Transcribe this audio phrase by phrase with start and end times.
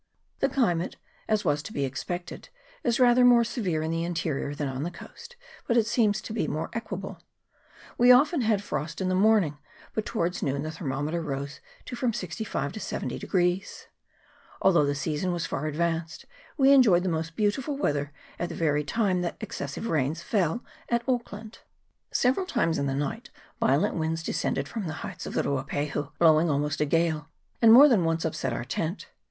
[0.39, 0.95] The climate,
[1.27, 2.49] as was to be expected,
[2.83, 5.35] is rather more severe in the interior than on the coast,
[5.67, 7.21] but it seems to be more equable.
[7.99, 9.59] We often had frost in the morning,
[9.93, 13.59] but towards noon the thermometer rose to from 65 to 70.
[14.59, 16.25] Although the season was far advanced,
[16.57, 21.07] we enjoyed the most beautiful weather at the very time that excessive rains fell at
[21.07, 21.59] Auckland.
[22.09, 23.29] Several times in the night
[23.59, 27.29] violent winds descended from the heights of the Ruapahu, blowing almost a gale,
[27.61, 29.07] and more than once upset our tent.